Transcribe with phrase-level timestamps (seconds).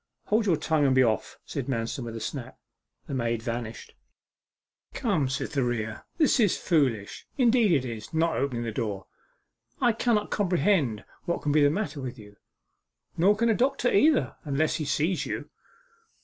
[0.29, 2.57] 'Hold your tongue, and be off!' said Manston with a snap.
[3.05, 3.93] The maid vanished.
[4.95, 9.05] 'Come, Cytherea, this is foolish indeed it is not opening the door....
[9.79, 12.37] I cannot comprehend what can be the matter with you.
[13.15, 15.51] Nor can a doctor either, unless he sees you.